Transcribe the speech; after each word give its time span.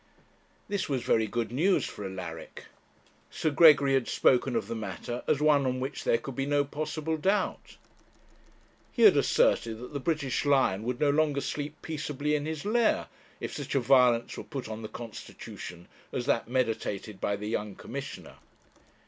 This 0.67 0.89
was 0.89 1.03
very 1.03 1.27
good 1.27 1.51
news 1.51 1.85
for 1.85 2.03
Alaric. 2.03 2.65
Sir 3.29 3.51
Gregory 3.51 3.93
had 3.93 4.07
spoken 4.07 4.55
of 4.55 4.67
the 4.67 4.73
matter 4.73 5.23
as 5.27 5.41
one 5.41 5.63
on 5.67 5.79
which 5.79 6.03
there 6.05 6.17
could 6.17 6.35
be 6.35 6.47
no 6.47 6.63
possible 6.65 7.17
doubt. 7.17 7.77
He 8.91 9.03
had 9.03 9.15
asserted 9.15 9.77
that 9.77 9.93
the 9.93 9.99
British 9.99 10.43
lion 10.43 10.81
would 10.85 10.99
no 10.99 11.11
longer 11.11 11.39
sleep 11.39 11.79
peaceably 11.83 12.33
in 12.33 12.47
his 12.47 12.65
lair, 12.65 13.09
if 13.39 13.53
such 13.55 13.75
a 13.75 13.79
violence 13.79 14.35
were 14.35 14.43
put 14.43 14.67
on 14.67 14.81
the 14.81 14.87
constitution 14.87 15.87
as 16.11 16.25
that 16.25 16.47
meditated 16.47 17.21
by 17.21 17.35
the 17.35 17.47
young 17.47 17.75
commissioner. 17.75 18.37